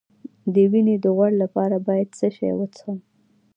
[0.53, 2.97] د وینې د غوړ لپاره باید څه شی وڅښم؟